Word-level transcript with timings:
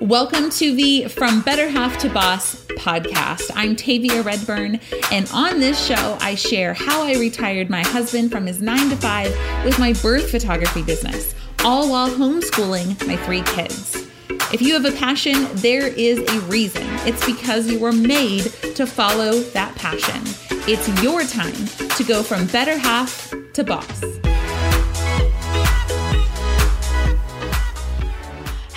Welcome 0.00 0.50
to 0.50 0.74
the 0.74 1.08
From 1.08 1.40
Better 1.40 1.70
Half 1.70 1.96
to 1.98 2.10
Boss 2.10 2.66
podcast. 2.66 3.50
I'm 3.54 3.74
Tavia 3.74 4.20
Redburn, 4.20 4.78
and 5.10 5.26
on 5.32 5.58
this 5.58 5.82
show, 5.82 6.18
I 6.20 6.34
share 6.34 6.74
how 6.74 7.02
I 7.02 7.14
retired 7.14 7.70
my 7.70 7.80
husband 7.80 8.30
from 8.30 8.44
his 8.44 8.60
nine 8.60 8.90
to 8.90 8.96
five 8.96 9.34
with 9.64 9.78
my 9.78 9.94
birth 9.94 10.30
photography 10.30 10.82
business, 10.82 11.34
all 11.64 11.90
while 11.90 12.10
homeschooling 12.10 13.06
my 13.06 13.16
three 13.16 13.40
kids. 13.42 14.06
If 14.52 14.60
you 14.60 14.74
have 14.74 14.84
a 14.84 14.92
passion, 14.92 15.46
there 15.54 15.86
is 15.86 16.18
a 16.18 16.40
reason. 16.42 16.84
It's 17.06 17.24
because 17.24 17.66
you 17.66 17.78
were 17.78 17.92
made 17.92 18.42
to 18.74 18.86
follow 18.86 19.40
that 19.40 19.74
passion. 19.76 20.20
It's 20.68 20.86
your 21.02 21.24
time 21.24 21.88
to 21.96 22.04
go 22.04 22.22
from 22.22 22.46
better 22.48 22.76
half 22.76 23.32
to 23.54 23.64
boss. 23.64 24.15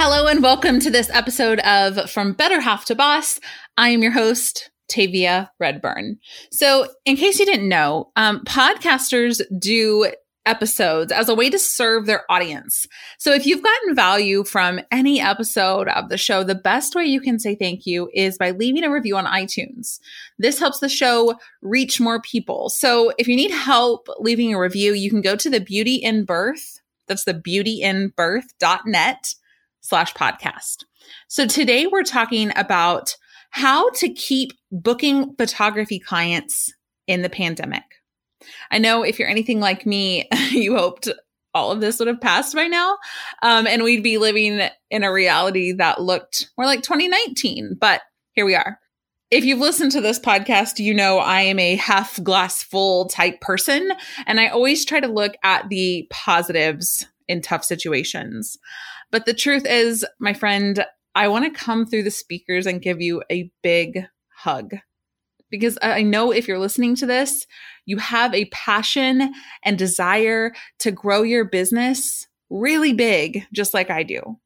Hello, 0.01 0.27
and 0.27 0.41
welcome 0.41 0.79
to 0.79 0.89
this 0.89 1.09
episode 1.09 1.59
of 1.59 2.09
From 2.09 2.31
Better 2.31 2.61
Half 2.61 2.85
to 2.85 2.95
Boss. 2.95 3.37
I 3.77 3.89
am 3.89 4.01
your 4.01 4.13
host, 4.13 4.71
Tavia 4.87 5.51
Redburn. 5.59 6.19
So, 6.53 6.87
in 7.03 7.17
case 7.17 7.37
you 7.37 7.45
didn't 7.45 7.67
know, 7.67 8.09
um, 8.15 8.45
podcasters 8.45 9.41
do 9.59 10.09
episodes 10.45 11.11
as 11.11 11.27
a 11.27 11.35
way 11.35 11.49
to 11.49 11.59
serve 11.59 12.05
their 12.05 12.23
audience. 12.31 12.87
So, 13.17 13.33
if 13.33 13.45
you've 13.45 13.61
gotten 13.61 13.93
value 13.93 14.45
from 14.45 14.79
any 14.89 15.19
episode 15.19 15.89
of 15.89 16.07
the 16.07 16.17
show, 16.17 16.45
the 16.45 16.55
best 16.55 16.95
way 16.95 17.03
you 17.03 17.19
can 17.19 17.37
say 17.37 17.55
thank 17.55 17.85
you 17.85 18.09
is 18.13 18.37
by 18.37 18.51
leaving 18.51 18.85
a 18.85 18.89
review 18.89 19.17
on 19.17 19.25
iTunes. 19.25 19.99
This 20.37 20.59
helps 20.59 20.79
the 20.79 20.87
show 20.87 21.37
reach 21.61 21.99
more 21.99 22.21
people. 22.21 22.69
So, 22.69 23.11
if 23.17 23.27
you 23.27 23.35
need 23.35 23.51
help 23.51 24.07
leaving 24.17 24.53
a 24.53 24.59
review, 24.61 24.93
you 24.93 25.09
can 25.09 25.19
go 25.19 25.35
to 25.35 25.49
the 25.49 25.59
Beauty 25.59 25.95
in 25.95 26.23
Birth. 26.23 26.79
That's 27.05 27.25
the 27.25 27.33
beautyinbirth.net 27.33 29.33
slash 29.81 30.13
podcast. 30.13 30.83
So 31.27 31.45
today 31.45 31.87
we're 31.87 32.03
talking 32.03 32.51
about 32.55 33.15
how 33.51 33.89
to 33.91 34.09
keep 34.09 34.51
booking 34.71 35.35
photography 35.35 35.99
clients 35.99 36.73
in 37.07 37.21
the 37.21 37.29
pandemic. 37.29 37.83
I 38.71 38.77
know 38.77 39.03
if 39.03 39.19
you're 39.19 39.27
anything 39.27 39.59
like 39.59 39.85
me, 39.85 40.27
you 40.51 40.77
hoped 40.77 41.09
all 41.53 41.71
of 41.71 41.81
this 41.81 41.99
would 41.99 42.07
have 42.07 42.21
passed 42.21 42.53
by 42.53 42.67
now. 42.67 42.97
Um, 43.41 43.65
and 43.65 43.83
we'd 43.83 44.03
be 44.03 44.17
living 44.17 44.61
in 44.91 45.03
a 45.03 45.11
reality 45.11 45.71
that 45.73 46.01
looked 46.01 46.51
more 46.57 46.65
like 46.65 46.83
2019, 46.83 47.77
but 47.79 48.01
here 48.33 48.45
we 48.45 48.55
are. 48.55 48.79
If 49.31 49.45
you've 49.45 49.59
listened 49.59 49.91
to 49.91 50.01
this 50.01 50.19
podcast, 50.19 50.79
you 50.79 50.93
know 50.93 51.19
I 51.19 51.41
am 51.41 51.59
a 51.59 51.75
half 51.75 52.21
glass 52.23 52.63
full 52.63 53.05
type 53.05 53.41
person, 53.41 53.91
and 54.25 54.39
I 54.39 54.47
always 54.47 54.85
try 54.85 54.99
to 54.99 55.07
look 55.07 55.33
at 55.43 55.69
the 55.69 56.07
positives 56.09 57.05
in 57.29 57.41
tough 57.41 57.63
situations. 57.63 58.57
But 59.11 59.25
the 59.25 59.33
truth 59.33 59.65
is, 59.65 60.05
my 60.19 60.33
friend, 60.33 60.85
I 61.15 61.29
want 61.29 61.45
to 61.45 61.59
come 61.59 61.85
through 61.85 62.03
the 62.03 62.11
speakers 62.11 62.65
and 62.65 62.81
give 62.81 62.99
you 62.99 63.23
a 63.31 63.49
big 63.63 64.05
hug. 64.35 64.75
Because 65.49 65.77
I 65.81 66.03
know 66.03 66.31
if 66.31 66.47
you're 66.47 66.59
listening 66.59 66.95
to 66.97 67.05
this, 67.05 67.47
you 67.85 67.97
have 67.97 68.35
a 68.35 68.45
passion 68.45 69.33
and 69.63 69.77
desire 69.77 70.51
to 70.79 70.91
grow 70.91 71.23
your 71.23 71.45
business 71.45 72.27
really 72.49 72.93
big, 72.93 73.45
just 73.53 73.73
like 73.73 73.89
I 73.89 74.03
do. 74.03 74.37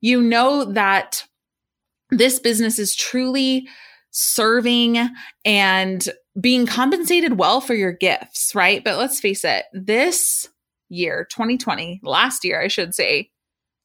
You 0.00 0.22
know 0.22 0.64
that 0.72 1.24
this 2.10 2.38
business 2.38 2.78
is 2.78 2.94
truly 2.94 3.68
serving 4.10 5.08
and 5.44 6.08
being 6.40 6.66
compensated 6.66 7.38
well 7.38 7.60
for 7.60 7.74
your 7.74 7.92
gifts, 7.92 8.54
right? 8.54 8.82
But 8.82 8.98
let's 8.98 9.20
face 9.20 9.44
it, 9.44 9.64
this 9.72 10.48
year, 10.88 11.26
2020, 11.30 12.00
last 12.02 12.44
year, 12.44 12.60
I 12.60 12.68
should 12.68 12.94
say, 12.94 13.30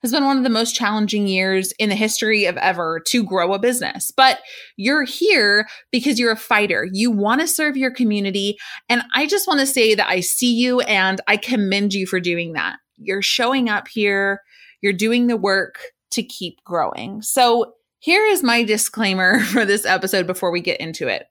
has 0.02 0.12
been 0.12 0.26
one 0.26 0.38
of 0.38 0.44
the 0.44 0.50
most 0.50 0.76
challenging 0.76 1.28
years 1.28 1.72
in 1.74 1.90
the 1.90 1.96
history 1.96 2.46
of 2.46 2.58
ever 2.58 3.00
to 3.08 3.24
grow 3.24 3.54
a 3.54 3.60
business. 3.60 4.12
But 4.16 4.40
you're 4.76 5.04
here 5.04 5.68
because 5.92 6.20
you're 6.20 6.32
a 6.32 6.38
fighter. 6.38 6.88
You 6.92 7.12
want 7.12 7.42
to 7.42 7.48
serve 7.48 7.78
your 7.78 7.92
community. 7.92 8.58
And 8.90 9.04
I 9.14 9.28
just 9.28 9.48
want 9.48 9.60
to 9.60 9.68
say 9.68 9.94
that 9.96 10.10
I 10.10 10.22
see 10.22 10.54
you 10.54 10.82
and 10.82 11.22
I 11.28 11.38
commend 11.38 11.94
you 11.94 12.08
for 12.08 12.20
doing 12.20 12.54
that. 12.54 12.78
You're 12.98 13.22
showing 13.22 13.70
up 13.70 13.88
here, 13.88 14.42
you're 14.82 14.94
doing 14.94 15.28
the 15.28 15.38
work 15.38 15.80
to 16.12 16.24
keep 16.24 16.64
growing. 16.64 17.22
So 17.22 17.74
here 18.00 18.26
is 18.26 18.42
my 18.42 18.64
disclaimer 18.64 19.40
for 19.46 19.66
this 19.66 19.86
episode 19.86 20.26
before 20.26 20.52
we 20.52 20.62
get 20.62 20.80
into 20.80 21.08
it 21.08 21.26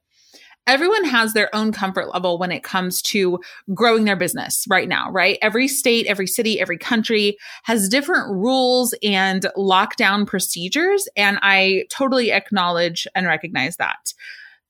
everyone 0.67 1.03
has 1.05 1.33
their 1.33 1.53
own 1.55 1.71
comfort 1.71 2.13
level 2.13 2.37
when 2.37 2.51
it 2.51 2.63
comes 2.63 3.01
to 3.01 3.39
growing 3.73 4.05
their 4.05 4.15
business 4.15 4.65
right 4.69 4.87
now, 4.87 5.11
right? 5.11 5.37
Every 5.41 5.67
state, 5.67 6.05
every 6.07 6.27
city, 6.27 6.59
every 6.59 6.77
country 6.77 7.37
has 7.63 7.89
different 7.89 8.29
rules 8.29 8.93
and 9.03 9.45
lockdown 9.57 10.27
procedures. 10.27 11.07
And 11.17 11.39
I 11.41 11.85
totally 11.89 12.31
acknowledge 12.31 13.07
and 13.15 13.25
recognize 13.25 13.77
that. 13.77 14.13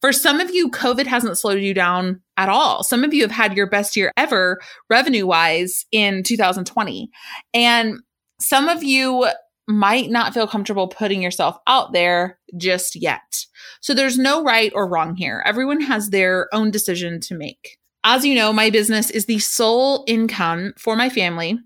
For 0.02 0.12
some 0.12 0.40
of 0.40 0.50
you, 0.50 0.70
COVID 0.72 1.06
hasn't 1.06 1.38
slowed 1.38 1.62
you 1.62 1.76
down 1.76 2.22
at 2.36 2.50
all. 2.50 2.84
Some 2.84 3.04
of 3.04 3.14
you 3.14 3.22
have 3.22 3.32
had 3.32 3.56
your 3.56 3.68
best 3.68 3.96
year 3.96 4.12
ever 4.18 4.60
revenue 4.90 5.28
wise 5.28 5.86
in 5.92 6.24
2020. 6.24 7.12
And 7.54 8.00
some 8.40 8.68
of 8.68 8.84
you 8.84 9.28
might 9.68 10.10
not 10.10 10.34
feel 10.34 10.48
comfortable 10.48 10.88
putting 10.88 11.22
yourself 11.22 11.58
out 11.68 11.94
there 11.94 12.40
just 12.58 12.96
yet. 12.96 13.46
So 13.80 13.94
there's 13.94 14.18
no 14.18 14.44
right 14.44 14.72
or 14.76 14.88
wrong 14.88 15.16
here. 15.16 15.44
Everyone 15.46 15.82
has 15.82 16.10
their 16.10 16.48
own 16.54 16.72
decision 16.72 17.20
to 17.22 17.36
make. 17.36 17.78
As 18.04 18.26
you 18.26 18.34
know, 18.34 18.52
my 18.52 18.70
business 18.70 19.10
is 19.10 19.26
the 19.26 19.40
sole 19.40 20.04
income 20.08 20.74
for 20.78 20.96
my 20.96 21.10
family, 21.10 21.60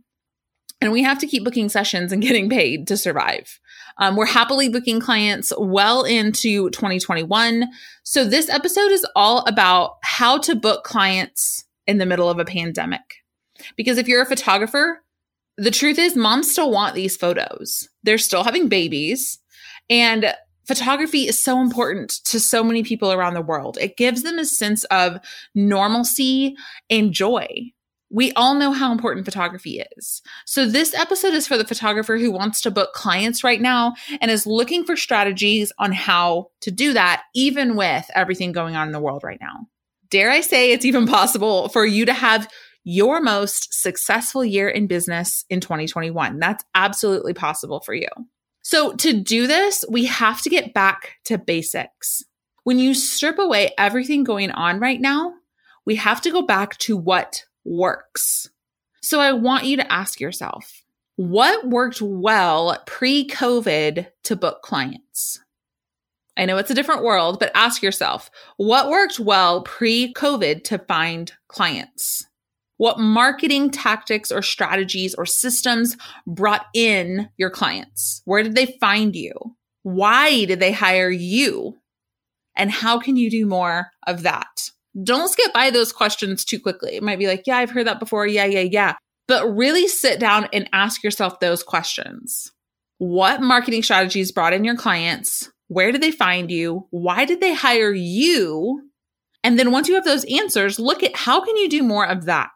and 0.81 0.91
we 0.91 1.03
have 1.03 1.17
to 1.19 1.27
keep 1.27 1.43
booking 1.43 1.69
sessions 1.69 2.11
and 2.11 2.21
getting 2.21 2.49
paid 2.49 2.87
to 2.87 2.97
survive. 2.97 3.59
Um, 3.97 4.15
we're 4.15 4.25
happily 4.25 4.69
booking 4.69 4.99
clients 4.99 5.53
well 5.57 6.03
into 6.03 6.69
2021. 6.71 7.65
So 8.03 8.25
this 8.25 8.49
episode 8.49 8.91
is 8.91 9.05
all 9.15 9.45
about 9.47 9.95
how 10.03 10.37
to 10.39 10.55
book 10.55 10.83
clients 10.83 11.63
in 11.87 11.97
the 11.97 12.05
middle 12.05 12.29
of 12.29 12.39
a 12.39 12.45
pandemic. 12.45 13.23
Because 13.77 13.97
if 13.97 14.07
you're 14.07 14.21
a 14.21 14.25
photographer, 14.25 15.01
the 15.57 15.71
truth 15.71 15.97
is 15.97 16.15
moms 16.15 16.51
still 16.51 16.71
want 16.71 16.95
these 16.95 17.15
photos. 17.15 17.87
They're 18.03 18.17
still 18.17 18.43
having 18.43 18.67
babies 18.67 19.39
and 19.89 20.33
photography 20.65 21.27
is 21.27 21.39
so 21.39 21.61
important 21.61 22.11
to 22.25 22.39
so 22.39 22.63
many 22.63 22.83
people 22.83 23.11
around 23.11 23.33
the 23.33 23.41
world. 23.41 23.77
It 23.79 23.97
gives 23.97 24.23
them 24.23 24.39
a 24.39 24.45
sense 24.45 24.83
of 24.85 25.19
normalcy 25.53 26.55
and 26.89 27.11
joy. 27.11 27.47
We 28.11 28.31
all 28.33 28.55
know 28.55 28.71
how 28.71 28.91
important 28.91 29.25
photography 29.25 29.83
is. 29.97 30.21
So, 30.45 30.67
this 30.67 30.93
episode 30.93 31.33
is 31.33 31.47
for 31.47 31.57
the 31.57 31.65
photographer 31.65 32.17
who 32.17 32.31
wants 32.31 32.61
to 32.61 32.71
book 32.71 32.93
clients 32.93 33.43
right 33.43 33.59
now 33.59 33.95
and 34.21 34.29
is 34.29 34.45
looking 34.45 34.85
for 34.85 34.95
strategies 34.95 35.71
on 35.79 35.91
how 35.91 36.51
to 36.61 36.71
do 36.71 36.93
that, 36.93 37.23
even 37.33 37.75
with 37.75 38.05
everything 38.13 38.51
going 38.51 38.75
on 38.75 38.87
in 38.87 38.93
the 38.93 38.99
world 38.99 39.23
right 39.23 39.39
now. 39.41 39.67
Dare 40.11 40.29
I 40.29 40.41
say 40.41 40.71
it's 40.71 40.85
even 40.85 41.07
possible 41.07 41.67
for 41.69 41.85
you 41.85 42.05
to 42.05 42.13
have 42.13 42.47
your 42.85 43.19
most 43.19 43.73
successful 43.73 44.45
year 44.45 44.69
in 44.69 44.87
business 44.87 45.43
in 45.49 45.59
2021. 45.59 46.39
That's 46.39 46.63
absolutely 46.75 47.33
possible 47.33 47.81
for 47.81 47.93
you. 47.93 48.07
So, 48.61 48.93
to 48.93 49.13
do 49.13 49.47
this, 49.47 49.83
we 49.89 50.05
have 50.05 50.41
to 50.43 50.49
get 50.49 50.73
back 50.73 51.17
to 51.25 51.37
basics. 51.37 52.23
When 52.63 52.79
you 52.79 52.93
strip 52.93 53.37
away 53.37 53.73
everything 53.77 54.23
going 54.23 54.49
on 54.51 54.79
right 54.79 55.01
now, 55.01 55.33
we 55.85 55.95
have 55.97 56.21
to 56.21 56.31
go 56.31 56.41
back 56.41 56.77
to 56.79 56.95
what 56.95 57.43
works. 57.63 58.49
So, 59.01 59.19
I 59.19 59.33
want 59.33 59.65
you 59.65 59.77
to 59.77 59.91
ask 59.91 60.19
yourself 60.19 60.83
what 61.15 61.67
worked 61.67 62.01
well 62.01 62.81
pre 62.85 63.27
COVID 63.27 64.07
to 64.23 64.35
book 64.35 64.61
clients? 64.61 65.39
I 66.37 66.45
know 66.45 66.57
it's 66.57 66.71
a 66.71 66.75
different 66.75 67.03
world, 67.03 67.39
but 67.39 67.51
ask 67.55 67.81
yourself 67.81 68.29
what 68.57 68.89
worked 68.89 69.19
well 69.19 69.61
pre 69.61 70.13
COVID 70.13 70.63
to 70.65 70.79
find 70.79 71.31
clients? 71.47 72.25
What 72.77 72.99
marketing 72.99 73.71
tactics 73.71 74.31
or 74.31 74.41
strategies 74.41 75.15
or 75.15 75.25
systems 75.25 75.95
brought 76.27 76.65
in 76.73 77.29
your 77.37 77.49
clients? 77.49 78.21
Where 78.25 78.43
did 78.43 78.55
they 78.55 78.77
find 78.79 79.15
you? 79.15 79.33
Why 79.83 80.45
did 80.45 80.59
they 80.59 80.71
hire 80.71 81.09
you? 81.09 81.77
And 82.57 82.71
how 82.71 82.99
can 82.99 83.15
you 83.17 83.29
do 83.29 83.45
more 83.45 83.91
of 84.07 84.23
that? 84.23 84.71
Don't 85.03 85.29
skip 85.29 85.53
by 85.53 85.69
those 85.69 85.91
questions 85.91 86.45
too 86.45 86.59
quickly. 86.59 86.95
It 86.95 87.03
might 87.03 87.19
be 87.19 87.27
like, 87.27 87.43
yeah, 87.45 87.57
I've 87.57 87.71
heard 87.71 87.87
that 87.87 87.99
before. 87.99 88.25
Yeah, 88.25 88.45
yeah, 88.45 88.61
yeah. 88.61 88.95
But 89.27 89.47
really 89.47 89.87
sit 89.87 90.19
down 90.19 90.47
and 90.53 90.69
ask 90.71 91.03
yourself 91.03 91.39
those 91.39 91.63
questions. 91.63 92.51
What 92.97 93.41
marketing 93.41 93.83
strategies 93.83 94.31
brought 94.31 94.53
in 94.53 94.63
your 94.63 94.77
clients? 94.77 95.51
Where 95.67 95.91
did 95.91 96.01
they 96.01 96.11
find 96.11 96.49
you? 96.49 96.87
Why 96.91 97.25
did 97.25 97.41
they 97.41 97.53
hire 97.53 97.93
you? 97.93 98.89
And 99.45 99.59
then 99.59 99.71
once 99.71 99.87
you 99.87 99.93
have 99.93 100.05
those 100.05 100.25
answers, 100.25 100.79
look 100.79 101.03
at 101.03 101.15
how 101.15 101.39
can 101.39 101.55
you 101.55 101.69
do 101.69 101.83
more 101.83 102.07
of 102.07 102.25
that? 102.25 102.49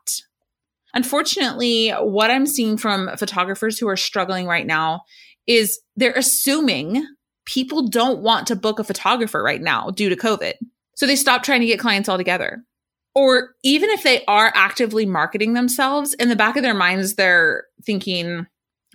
Unfortunately, 0.96 1.92
what 1.92 2.32
I'm 2.32 2.48
seeing 2.48 2.78
from 2.78 3.16
photographers 3.16 3.78
who 3.78 3.88
are 3.88 3.96
struggling 3.96 4.48
right 4.48 4.66
now 4.66 5.02
is 5.46 5.80
they're 5.96 6.14
assuming 6.14 7.06
people 7.46 7.88
don't 7.88 8.24
want 8.24 8.48
to 8.48 8.56
book 8.56 8.80
a 8.80 8.84
photographer 8.84 9.44
right 9.44 9.62
now 9.62 9.92
due 9.92 10.10
to 10.10 10.16
COVID. 10.16 10.54
So 10.96 11.06
they 11.06 11.16
stop 11.16 11.44
trying 11.44 11.62
to 11.62 11.68
get 11.68 11.80
clients 11.80 12.10
altogether. 12.10 12.64
Or 13.14 13.52
even 13.64 13.92
if 13.92 14.02
they 14.02 14.26
are 14.26 14.52
actively 14.56 15.06
marketing 15.06 15.54
themselves, 15.54 16.16
in 16.16 16.28
the 16.28 16.36
back 16.36 16.58
of 16.58 16.64
their 16.64 16.74
minds, 16.74 17.14
they're 17.14 17.66
thinking, 17.86 18.48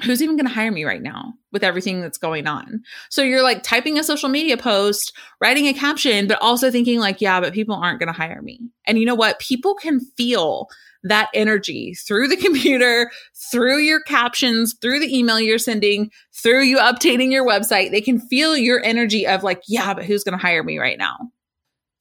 who's 0.03 0.23
even 0.23 0.37
going 0.37 0.47
to 0.47 0.53
hire 0.53 0.73
me 0.73 0.85
right 0.85 1.03
now 1.03 1.35
with 1.53 1.63
everything 1.63 2.01
that's 2.01 2.19
going 2.19 2.47
on? 2.47 2.83
So 3.11 3.23
you're 3.23 3.43
like 3.43 3.63
typing 3.63 3.99
a 3.99 4.05
social 4.05 4.29
media 4.29 4.57
post, 4.57 5.13
writing 5.41 5.67
a 5.67 5.75
caption, 5.75 6.27
but 6.27 6.41
also 6.41 6.71
thinking 6.71 6.99
like, 6.99 7.21
yeah, 7.21 7.41
but 7.41 7.53
people 7.53 7.77
aren't 7.77 8.01
going 8.01 8.09
to 8.09 8.13
hire 8.13 8.43
me. 8.43 8.61
And 8.87 8.99
you 8.99 9.07
know 9.07 9.15
what? 9.15 9.39
People 9.39 9.75
can 9.75 10.01
feel 10.17 10.69
that 11.05 11.29
energy 11.35 11.95
through 11.95 12.29
the 12.29 12.37
computer, 12.43 13.11
through 13.51 13.79
your 13.79 14.01
captions, 14.01 14.75
through 14.81 14.99
the 14.99 15.17
email 15.17 15.39
you're 15.39 15.59
sending, 15.59 16.11
through 16.33 16.63
you 16.63 16.79
updating 16.79 17.31
your 17.31 17.47
website. 17.47 17.91
They 17.91 18.01
can 18.01 18.19
feel 18.19 18.57
your 18.57 18.83
energy 18.85 19.27
of 19.27 19.43
like, 19.43 19.63
yeah, 19.69 19.95
but 19.95 20.05
who's 20.05 20.25
going 20.25 20.37
to 20.37 20.43
hire 20.43 20.65
me 20.65 20.79
right 20.79 20.99
now? 20.99 21.17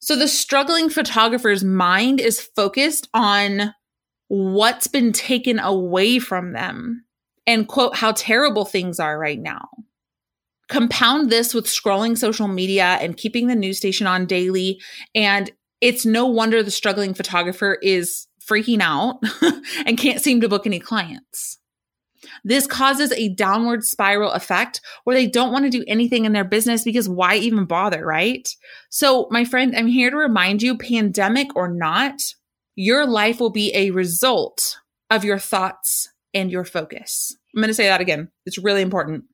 So 0.00 0.16
the 0.16 0.28
struggling 0.28 0.90
photographer's 0.90 1.64
mind 1.64 2.20
is 2.20 2.40
focused 2.40 3.08
on 3.14 3.74
what's 4.28 4.86
been 4.86 5.12
taken 5.12 5.58
away 5.58 6.18
from 6.18 6.52
them 6.52 7.04
and 7.46 7.68
quote 7.68 7.96
how 7.96 8.12
terrible 8.12 8.64
things 8.64 8.98
are 8.98 9.18
right 9.18 9.40
now. 9.40 9.68
Compound 10.68 11.30
this 11.30 11.52
with 11.52 11.66
scrolling 11.66 12.16
social 12.16 12.48
media 12.48 12.98
and 13.00 13.16
keeping 13.16 13.46
the 13.46 13.54
news 13.54 13.76
station 13.76 14.06
on 14.06 14.26
daily. 14.26 14.80
And 15.14 15.50
it's 15.80 16.06
no 16.06 16.26
wonder 16.26 16.62
the 16.62 16.70
struggling 16.70 17.12
photographer 17.12 17.78
is 17.82 18.26
freaking 18.40 18.80
out 18.80 19.20
and 19.86 19.98
can't 19.98 20.22
seem 20.22 20.40
to 20.40 20.48
book 20.48 20.66
any 20.66 20.78
clients. 20.78 21.58
This 22.42 22.66
causes 22.66 23.12
a 23.12 23.28
downward 23.28 23.84
spiral 23.84 24.32
effect 24.32 24.80
where 25.04 25.14
they 25.14 25.26
don't 25.26 25.52
want 25.52 25.64
to 25.64 25.70
do 25.70 25.84
anything 25.86 26.24
in 26.24 26.32
their 26.32 26.44
business 26.44 26.82
because 26.82 27.08
why 27.08 27.36
even 27.36 27.66
bother, 27.66 28.04
right? 28.04 28.48
So, 28.88 29.28
my 29.30 29.44
friend, 29.44 29.76
I'm 29.76 29.86
here 29.86 30.10
to 30.10 30.16
remind 30.16 30.62
you 30.62 30.78
pandemic 30.78 31.54
or 31.54 31.68
not, 31.68 32.14
your 32.76 33.06
life 33.06 33.40
will 33.40 33.50
be 33.50 33.74
a 33.74 33.90
result 33.90 34.78
of 35.10 35.24
your 35.24 35.38
thoughts 35.38 36.08
and 36.34 36.50
your 36.50 36.64
focus. 36.64 37.36
I'm 37.54 37.62
going 37.62 37.68
to 37.68 37.74
say 37.74 37.86
that 37.86 38.00
again. 38.00 38.30
It's 38.44 38.58
really 38.58 38.82
important. 38.82 39.24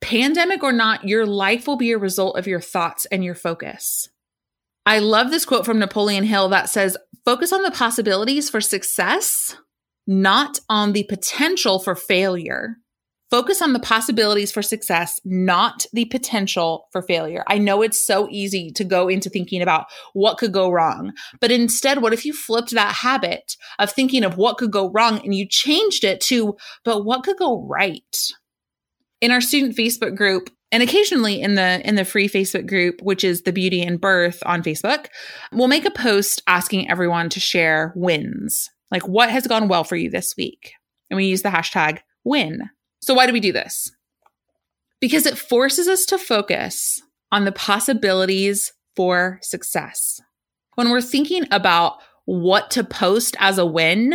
Pandemic 0.00 0.62
or 0.62 0.72
not, 0.72 1.06
your 1.06 1.26
life 1.26 1.66
will 1.66 1.76
be 1.76 1.92
a 1.92 1.98
result 1.98 2.38
of 2.38 2.46
your 2.46 2.60
thoughts 2.60 3.06
and 3.06 3.24
your 3.24 3.34
focus. 3.34 4.08
I 4.86 4.98
love 4.98 5.30
this 5.30 5.44
quote 5.44 5.64
from 5.64 5.78
Napoleon 5.78 6.24
Hill 6.24 6.48
that 6.48 6.70
says, 6.70 6.96
focus 7.24 7.52
on 7.52 7.62
the 7.62 7.70
possibilities 7.70 8.48
for 8.50 8.60
success, 8.60 9.56
not 10.06 10.58
on 10.68 10.92
the 10.92 11.04
potential 11.04 11.78
for 11.78 11.94
failure. 11.94 12.76
Focus 13.30 13.62
on 13.62 13.72
the 13.72 13.78
possibilities 13.78 14.50
for 14.50 14.60
success, 14.60 15.20
not 15.24 15.86
the 15.92 16.06
potential 16.06 16.88
for 16.90 17.00
failure. 17.00 17.44
I 17.46 17.58
know 17.58 17.80
it's 17.80 18.04
so 18.04 18.28
easy 18.28 18.72
to 18.72 18.82
go 18.82 19.08
into 19.08 19.30
thinking 19.30 19.62
about 19.62 19.86
what 20.14 20.38
could 20.38 20.52
go 20.52 20.70
wrong, 20.70 21.12
but 21.40 21.52
instead, 21.52 22.02
what 22.02 22.12
if 22.12 22.24
you 22.24 22.32
flipped 22.32 22.72
that 22.72 22.92
habit 22.92 23.56
of 23.78 23.92
thinking 23.92 24.24
of 24.24 24.36
what 24.36 24.58
could 24.58 24.72
go 24.72 24.90
wrong 24.90 25.20
and 25.24 25.32
you 25.32 25.46
changed 25.48 26.02
it 26.02 26.20
to, 26.22 26.56
but 26.84 27.04
what 27.04 27.22
could 27.22 27.36
go 27.36 27.64
right? 27.68 28.32
In 29.20 29.30
our 29.30 29.40
student 29.40 29.76
Facebook 29.76 30.16
group, 30.16 30.50
and 30.72 30.82
occasionally 30.82 31.40
in 31.40 31.54
the 31.56 31.86
in 31.86 31.96
the 31.96 32.04
free 32.04 32.28
facebook 32.28 32.66
group 32.68 33.02
which 33.02 33.24
is 33.24 33.42
the 33.42 33.52
beauty 33.52 33.82
in 33.82 33.96
birth 33.96 34.40
on 34.46 34.62
facebook 34.62 35.06
we'll 35.52 35.66
make 35.66 35.84
a 35.84 35.90
post 35.90 36.42
asking 36.46 36.88
everyone 36.88 37.28
to 37.28 37.40
share 37.40 37.92
wins 37.96 38.70
like 38.92 39.06
what 39.08 39.30
has 39.30 39.48
gone 39.48 39.66
well 39.66 39.82
for 39.82 39.96
you 39.96 40.08
this 40.08 40.34
week 40.36 40.72
and 41.10 41.16
we 41.16 41.26
use 41.26 41.42
the 41.42 41.48
hashtag 41.48 41.98
win 42.22 42.70
so, 43.00 43.14
why 43.14 43.26
do 43.26 43.32
we 43.32 43.40
do 43.40 43.52
this? 43.52 43.90
Because 45.00 45.26
it 45.26 45.38
forces 45.38 45.88
us 45.88 46.04
to 46.06 46.18
focus 46.18 47.00
on 47.32 47.44
the 47.44 47.52
possibilities 47.52 48.72
for 48.94 49.38
success. 49.42 50.20
When 50.74 50.90
we're 50.90 51.00
thinking 51.00 51.46
about 51.50 51.98
what 52.26 52.70
to 52.72 52.84
post 52.84 53.36
as 53.38 53.58
a 53.58 53.66
win, 53.66 54.14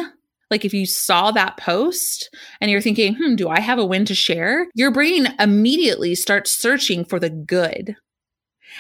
like 0.52 0.64
if 0.64 0.74
you 0.74 0.86
saw 0.86 1.32
that 1.32 1.58
post 1.58 2.30
and 2.62 2.70
you're 2.70 2.82
thinking, 2.82 3.16
hmm, 3.16 3.36
do 3.36 3.50
I 3.50 3.60
have 3.60 3.80
a 3.80 3.86
win 3.86 4.06
to 4.06 4.16
share? 4.16 4.68
Your 4.76 4.92
brain 4.92 5.34
immediately 5.40 6.14
starts 6.14 6.52
searching 6.52 7.04
for 7.04 7.20
the 7.20 7.30
good. 7.30 7.96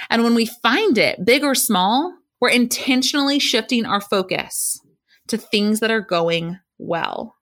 And 0.09 0.23
when 0.23 0.35
we 0.35 0.45
find 0.45 0.97
it, 0.97 1.25
big 1.25 1.43
or 1.43 1.55
small, 1.55 2.13
we're 2.39 2.49
intentionally 2.49 3.39
shifting 3.39 3.85
our 3.85 4.01
focus 4.01 4.79
to 5.27 5.37
things 5.37 5.79
that 5.79 5.91
are 5.91 6.01
going 6.01 6.59
well. 6.77 7.34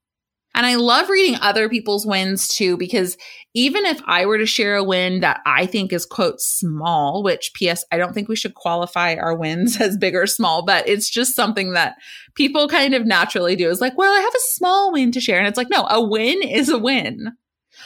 And 0.55 0.65
I 0.65 0.75
love 0.75 1.09
reading 1.09 1.39
other 1.41 1.67
people's 1.67 2.05
wins 2.05 2.47
too, 2.47 2.77
because 2.77 3.17
even 3.55 3.85
if 3.85 3.99
I 4.05 4.25
were 4.25 4.37
to 4.37 4.45
share 4.45 4.75
a 4.75 4.83
win 4.83 5.21
that 5.21 5.41
I 5.45 5.65
think 5.65 5.91
is 5.91 6.05
quote 6.05 6.39
small, 6.39 7.23
which 7.23 7.51
PS, 7.55 7.85
I 7.91 7.97
don't 7.97 8.13
think 8.13 8.27
we 8.29 8.35
should 8.35 8.53
qualify 8.53 9.15
our 9.15 9.35
wins 9.35 9.81
as 9.81 9.97
big 9.97 10.15
or 10.15 10.27
small, 10.27 10.63
but 10.63 10.87
it's 10.87 11.09
just 11.09 11.35
something 11.35 11.73
that 11.73 11.95
people 12.35 12.67
kind 12.67 12.93
of 12.93 13.05
naturally 13.05 13.55
do 13.55 13.69
is 13.69 13.81
like, 13.81 13.97
well, 13.97 14.11
I 14.11 14.21
have 14.21 14.35
a 14.35 14.49
small 14.53 14.91
win 14.91 15.11
to 15.13 15.21
share. 15.21 15.39
And 15.39 15.47
it's 15.47 15.57
like, 15.57 15.69
no, 15.71 15.87
a 15.89 16.01
win 16.01 16.43
is 16.43 16.69
a 16.69 16.77
win. 16.77 17.33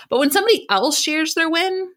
But 0.09 0.19
when 0.19 0.31
somebody 0.31 0.65
else 0.69 0.99
shares 0.99 1.33
their 1.33 1.49
win, 1.49 1.91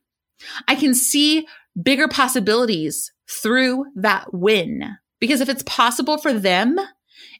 I 0.68 0.74
can 0.76 0.94
see 0.94 1.46
bigger 1.80 2.08
possibilities 2.08 3.12
through 3.28 3.86
that 3.96 4.32
win. 4.32 4.96
Because 5.20 5.40
if 5.40 5.48
it's 5.48 5.62
possible 5.64 6.16
for 6.18 6.32
them, 6.32 6.76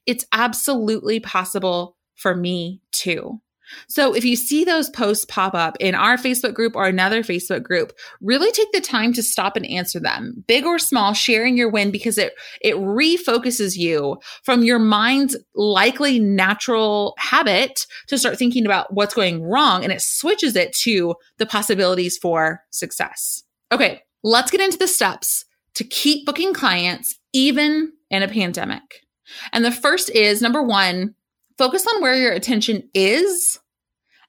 it's 0.07 0.27
absolutely 0.33 1.21
possible 1.21 1.97
for 2.21 2.37
me 2.37 2.81
too. 2.93 3.41
So 3.89 4.15
if 4.15 4.25
you 4.25 4.37
see 4.37 4.65
those 4.65 4.91
posts 4.91 5.25
pop 5.25 5.55
up 5.55 5.77
in 5.81 5.95
our 5.95 6.17
Facebook 6.17 6.55
group 6.55 6.75
or 6.75 6.87
another 6.87 7.23
Facebook 7.23 7.63
group, 7.63 7.93
really 8.21 8.51
take 8.51 8.71
the 8.73 8.81
time 8.81 9.13
to 9.15 9.23
stop 9.23 9.57
and 9.57 9.67
answer 9.67 10.01
them. 10.01 10.45
Big 10.47 10.65
or 10.65 10.79
small, 10.79 11.15
sharing 11.15 11.57
your 11.57 11.71
win 11.71 11.91
because 11.91 12.19
it 12.19 12.33
it 12.61 12.75
refocuses 12.77 13.77
you 13.77 14.19
from 14.43 14.65
your 14.65 14.79
mind's 14.79 15.37
likely 15.55 16.19
natural 16.19 17.15
habit 17.19 17.87
to 18.09 18.19
start 18.19 18.39
thinking 18.39 18.67
about 18.67 18.93
what's 18.93 19.15
going 19.15 19.43
wrong 19.43 19.85
and 19.85 19.93
it 19.93 20.03
switches 20.03 20.57
it 20.57 20.75
to 20.79 21.15
the 21.39 21.47
possibilities 21.47 22.19
for 22.19 22.63
success. 22.71 23.43
Okay, 23.73 24.03
let's 24.23 24.51
get 24.51 24.61
into 24.61 24.79
the 24.79 24.89
steps 24.89 25.45
to 25.75 25.85
keep 25.85 26.27
booking 26.27 26.53
clients 26.53 27.19
even 27.33 27.93
in 28.11 28.23
a 28.25 28.29
pandemic. 28.29 29.07
And 29.53 29.65
the 29.65 29.71
first 29.71 30.11
is 30.11 30.43
number 30.43 30.61
1, 30.61 31.15
focus 31.61 31.87
on 31.87 32.01
where 32.01 32.17
your 32.17 32.33
attention 32.33 32.89
is 32.95 33.61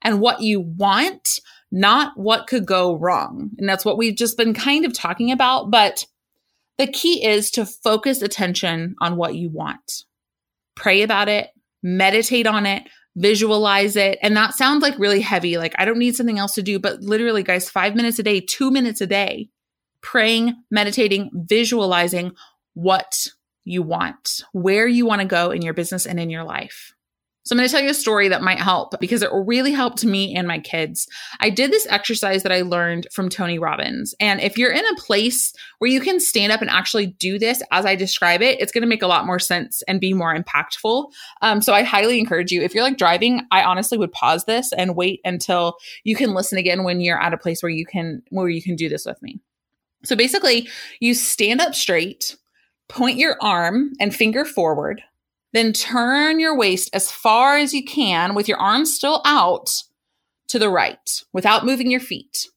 and 0.02 0.20
what 0.20 0.42
you 0.42 0.60
want, 0.60 1.40
not 1.72 2.12
what 2.18 2.46
could 2.46 2.66
go 2.66 2.98
wrong. 2.98 3.52
And 3.58 3.70
that's 3.70 3.86
what 3.86 3.98
we've 3.98 4.18
just 4.18 4.36
been 4.36 4.54
kind 4.54 4.84
of 4.84 4.94
talking 4.94 5.32
about. 5.32 5.72
But 5.72 6.06
the 6.78 6.88
key 6.88 7.26
is 7.26 7.50
to 7.52 7.66
focus 7.66 8.22
attention 8.22 8.96
on 9.00 9.16
what 9.16 9.36
you 9.36 9.50
want. 9.50 10.04
Pray 10.76 11.04
about 11.04 11.30
it, 11.30 11.52
meditate 11.82 12.48
on 12.48 12.66
it, 12.66 12.84
visualize 13.16 13.96
it. 13.96 14.20
And 14.22 14.36
that 14.36 14.54
sounds 14.54 14.82
like 14.82 15.00
really 15.00 15.22
heavy. 15.22 15.58
Like, 15.58 15.76
I 15.78 15.86
don't 15.86 16.00
need 16.00 16.18
something 16.18 16.38
else 16.38 16.56
to 16.56 16.62
do. 16.62 16.80
But 16.80 17.00
literally, 17.00 17.44
guys, 17.44 17.70
five 17.70 17.96
minutes 17.96 18.20
a 18.20 18.24
day, 18.24 18.42
two 18.42 18.72
minutes 18.72 19.00
a 19.00 19.08
day, 19.08 19.48
praying, 20.02 20.56
meditating, 20.70 21.32
visualizing 21.34 22.34
what 22.74 23.28
you 23.64 23.84
want, 23.84 24.42
where 24.52 24.86
you 24.86 25.06
want 25.06 25.22
to 25.22 25.28
go 25.28 25.52
in 25.52 25.62
your 25.62 25.74
business 25.74 26.06
and 26.06 26.20
in 26.20 26.30
your 26.30 26.44
life. 26.44 26.94
So 27.44 27.54
I'm 27.54 27.58
going 27.58 27.68
to 27.68 27.74
tell 27.74 27.84
you 27.84 27.90
a 27.90 27.96
story 27.96 28.28
that 28.28 28.44
might 28.44 28.60
help 28.60 29.00
because 29.00 29.24
it 29.24 29.32
really 29.34 29.72
helped 29.72 30.06
me 30.06 30.36
and 30.36 30.48
my 30.48 30.60
kids. 30.60 31.08
I 31.40 31.50
did 31.50 31.72
this 31.72 31.88
exercise 31.90 32.44
that 32.44 32.52
I 32.52 32.62
learned 32.62 33.08
from 33.12 33.30
Tony 33.30 33.58
Robbins. 33.58 34.14
And 34.20 34.40
if 34.40 34.60
you're 34.60 34.72
in 34.72 34.86
a 34.86 34.96
place 34.96 35.52
where 35.80 35.90
you 35.90 36.02
can 36.02 36.20
stand 36.20 36.52
up 36.52 36.62
and 36.62 36.70
actually 36.70 37.08
do 37.08 37.40
this 37.40 37.64
as 37.72 37.84
I 37.86 37.96
describe 37.96 38.44
it, 38.44 38.62
it's 38.62 38.72
going 38.72 38.84
to 38.84 38.88
make 38.88 39.02
a 39.02 39.08
lot 39.08 39.26
more 39.26 39.40
sense 39.40 39.82
and 39.88 40.00
be 40.00 40.14
more 40.14 40.36
impactful. 40.36 41.12
Um, 41.42 41.62
so 41.62 41.74
I 41.74 41.82
highly 41.82 42.20
encourage 42.20 42.52
you. 42.52 42.62
If 42.62 42.76
you're 42.76 42.84
like 42.84 42.98
driving, 42.98 43.42
I 43.50 43.64
honestly 43.64 43.98
would 43.98 44.12
pause 44.12 44.46
this 44.46 44.72
and 44.74 44.96
wait 44.96 45.20
until 45.26 45.78
you 46.04 46.16
can 46.16 46.36
listen 46.36 46.60
again 46.60 46.84
when 46.84 47.02
you're 47.02 47.22
at 47.22 47.34
a 47.34 47.38
place 47.38 47.64
where 47.64 47.72
you 47.72 47.88
can 47.88 48.22
where 48.30 48.50
you 48.50 48.62
can 48.62 48.76
do 48.76 48.88
this 48.88 49.06
with 49.06 49.22
me. 49.24 49.40
So 50.04 50.16
basically, 50.16 50.70
you 51.00 51.14
stand 51.16 51.62
up 51.62 51.74
straight, 51.74 52.36
point 52.88 53.18
your 53.18 53.38
arm 53.42 53.94
and 54.00 54.14
finger 54.14 54.46
forward 54.46 55.02
then 55.54 55.74
turn 55.74 56.40
your 56.40 56.58
waist 56.58 56.90
as 56.94 57.12
far 57.12 57.58
as 57.58 57.74
you 57.74 57.84
can 57.84 58.34
with 58.36 58.48
your 58.48 58.58
arms 58.58 58.94
still 58.94 59.22
out 59.26 59.84
to 60.48 60.60
the 60.60 60.70
right 60.70 61.24
without 61.34 61.66
moving 61.66 61.92
your 61.92 62.00
feet. 62.00 62.48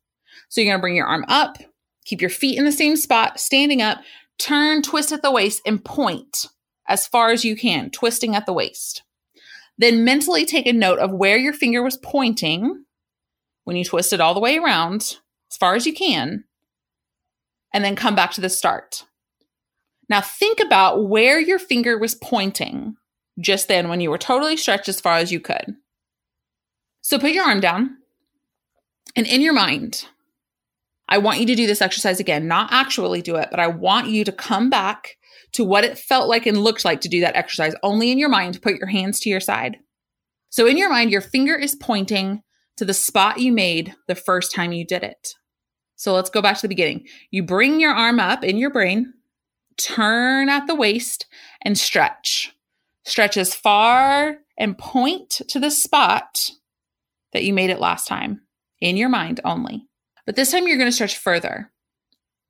So 0.48 0.60
you're 0.60 0.70
going 0.70 0.78
to 0.78 0.82
bring 0.82 0.96
your 0.96 1.06
arm 1.06 1.24
up, 1.28 1.58
keep 2.04 2.20
your 2.20 2.30
feet 2.30 2.58
in 2.58 2.64
the 2.64 2.72
same 2.72 2.96
spot, 2.96 3.40
standing 3.40 3.82
up, 3.82 3.98
turn, 4.38 4.82
twist 4.82 5.12
at 5.12 5.22
the 5.22 5.32
waist, 5.32 5.62
and 5.66 5.84
point 5.84 6.46
as 6.86 7.06
far 7.06 7.30
as 7.30 7.44
you 7.44 7.56
can, 7.56 7.90
twisting 7.90 8.36
at 8.36 8.46
the 8.46 8.52
waist. 8.52 9.02
Then 9.78 10.04
mentally 10.04 10.44
take 10.44 10.66
a 10.66 10.72
note 10.72 10.98
of 10.98 11.12
where 11.12 11.36
your 11.36 11.52
finger 11.52 11.82
was 11.82 11.96
pointing 11.96 12.84
when 13.64 13.76
you 13.76 13.84
twist 13.84 14.12
it 14.12 14.20
all 14.20 14.34
the 14.34 14.40
way 14.40 14.58
around 14.58 15.18
as 15.50 15.56
far 15.58 15.74
as 15.74 15.86
you 15.86 15.92
can, 15.92 16.44
and 17.72 17.84
then 17.84 17.96
come 17.96 18.14
back 18.14 18.32
to 18.32 18.40
the 18.40 18.48
start. 18.48 19.04
Now 20.08 20.20
think 20.20 20.61
about 20.61 21.08
where 21.08 21.40
your 21.40 21.58
finger 21.58 21.99
was 21.99 22.14
pointing 22.14 22.96
just 23.40 23.68
then 23.68 23.88
when 23.88 24.00
you 24.00 24.11
were 24.11 24.18
totally 24.18 24.56
stretched 24.56 24.88
as 24.88 25.00
far 25.00 25.16
as 25.16 25.32
you 25.32 25.40
could. 25.40 25.75
So 27.00 27.18
put 27.18 27.32
your 27.32 27.44
arm 27.44 27.61
down 27.61 27.96
and 29.16 29.26
in 29.26 29.40
your 29.40 29.52
mind, 29.52 30.06
I 31.08 31.18
want 31.18 31.40
you 31.40 31.46
to 31.46 31.54
do 31.54 31.66
this 31.66 31.82
exercise 31.82 32.18
again, 32.18 32.49
not 32.49 32.73
actually 32.73 33.23
do 33.23 33.37
it, 33.37 33.49
but 33.50 33.61
I 33.61 33.66
want 33.66 34.08
you 34.08 34.25
to 34.25 34.32
come 34.32 34.70
back 34.70 35.16
to 35.52 35.64
what 35.64 35.84
it 35.84 35.99
felt 35.99 36.28
like 36.28 36.46
and 36.46 36.58
looked 36.58 36.84
like 36.84 37.00
to 37.02 37.08
do 37.08 37.20
that 37.20 37.37
exercise. 37.37 37.75
Only 37.82 38.11
in 38.11 38.18
your 38.18 38.28
mind, 38.28 38.62
put 38.62 38.76
your 38.76 38.88
hands 38.88 39.20
to 39.20 39.30
your 39.30 39.40
side. 39.40 39.76
So 40.50 40.66
in 40.66 40.76
your 40.76 40.90
mind, 40.90 41.11
your 41.11 41.20
finger 41.20 41.54
is 41.54 41.75
pointing 41.75 42.42
to 42.76 42.84
the 42.84 42.94
spot 42.94 43.38
you 43.38 43.52
made 43.52 43.94
the 44.08 44.14
first 44.14 44.52
time 44.52 44.73
you 44.73 44.84
did 44.84 45.02
it. 45.02 45.34
So 45.96 46.12
let's 46.14 46.30
go 46.30 46.42
back 46.42 46.56
to 46.56 46.62
the 46.62 46.68
beginning. 46.68 47.06
You 47.30 47.44
bring 47.44 47.80
your 47.80 47.92
arm 47.92 48.18
up 48.18 48.42
in 48.42 48.56
your 48.56 48.70
brain, 48.70 49.12
turn 49.76 50.48
at 50.48 50.66
the 50.66 50.74
waist, 50.74 51.26
and 51.62 51.78
stretch. 51.78 52.54
Stretch 53.04 53.36
as 53.36 53.54
far 53.54 54.38
and 54.58 54.78
point 54.78 55.42
to 55.48 55.58
the 55.60 55.70
spot 55.70 56.50
that 57.32 57.44
you 57.44 57.52
made 57.52 57.70
it 57.70 57.80
last 57.80 58.06
time 58.06 58.42
in 58.80 58.96
your 58.96 59.08
mind 59.08 59.40
only. 59.44 59.86
But 60.26 60.36
this 60.36 60.52
time 60.52 60.66
you're 60.66 60.78
going 60.78 60.88
to 60.88 60.94
stretch 60.94 61.18
further. 61.18 61.70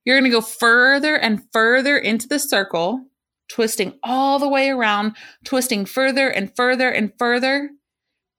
You're 0.04 0.18
going 0.18 0.30
to 0.30 0.36
go 0.36 0.42
further 0.42 1.16
and 1.16 1.42
further 1.52 1.96
into 1.96 2.28
the 2.28 2.38
circle, 2.38 3.06
twisting 3.48 3.98
all 4.02 4.38
the 4.38 4.48
way 4.48 4.68
around, 4.68 5.16
twisting 5.44 5.86
further 5.86 6.28
and 6.28 6.54
further 6.54 6.90
and 6.90 7.12
further 7.18 7.70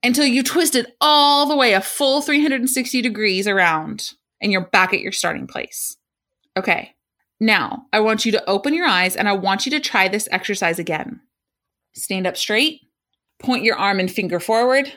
until 0.03 0.25
you 0.25 0.43
twist 0.43 0.75
it 0.75 0.95
all 1.01 1.47
the 1.47 1.55
way 1.55 1.73
a 1.73 1.81
full 1.81 2.21
360 2.21 3.01
degrees 3.01 3.47
around 3.47 4.11
and 4.39 4.51
you're 4.51 4.69
back 4.69 4.93
at 4.93 4.99
your 4.99 5.11
starting 5.11 5.47
place. 5.47 5.97
Okay. 6.55 6.93
Now, 7.39 7.85
I 7.91 7.99
want 7.99 8.25
you 8.25 8.31
to 8.33 8.49
open 8.49 8.73
your 8.73 8.87
eyes 8.87 9.15
and 9.15 9.27
I 9.27 9.33
want 9.33 9.65
you 9.65 9.71
to 9.71 9.79
try 9.79 10.07
this 10.07 10.27
exercise 10.31 10.79
again. 10.79 11.19
Stand 11.93 12.27
up 12.27 12.37
straight, 12.37 12.81
point 13.39 13.63
your 13.63 13.75
arm 13.75 13.99
and 13.99 14.09
finger 14.09 14.39
forward, 14.39 14.91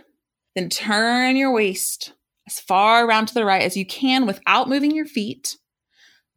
then 0.55 0.69
turn 0.69 1.37
your 1.37 1.53
waist 1.53 2.13
as 2.47 2.61
far 2.61 3.07
around 3.07 3.27
to 3.27 3.35
the 3.35 3.45
right 3.45 3.63
as 3.63 3.77
you 3.77 3.85
can 3.85 4.27
without 4.27 4.69
moving 4.69 4.93
your 4.93 5.07
feet. 5.07 5.57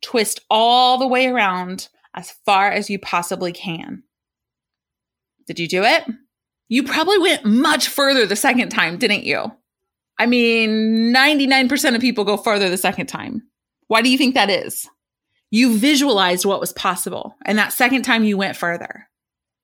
Twist 0.01 0.41
all 0.49 0.97
the 0.97 1.07
way 1.07 1.27
around 1.27 1.89
as 2.13 2.31
far 2.45 2.71
as 2.71 2.89
you 2.89 2.99
possibly 2.99 3.51
can. 3.51 4.03
Did 5.47 5.59
you 5.59 5.67
do 5.67 5.83
it? 5.83 6.03
You 6.67 6.83
probably 6.83 7.19
went 7.19 7.45
much 7.45 7.87
further 7.87 8.25
the 8.25 8.35
second 8.35 8.69
time, 8.69 8.97
didn't 8.97 9.23
you? 9.23 9.51
I 10.17 10.25
mean, 10.25 11.13
99% 11.13 11.95
of 11.95 12.01
people 12.01 12.23
go 12.23 12.37
further 12.37 12.69
the 12.69 12.77
second 12.77 13.07
time. 13.07 13.43
Why 13.87 14.01
do 14.01 14.09
you 14.09 14.17
think 14.17 14.35
that 14.35 14.49
is? 14.49 14.87
You 15.51 15.77
visualized 15.77 16.45
what 16.45 16.59
was 16.59 16.73
possible. 16.73 17.35
And 17.45 17.57
that 17.57 17.73
second 17.73 18.03
time 18.03 18.23
you 18.23 18.37
went 18.37 18.57
further. 18.57 19.07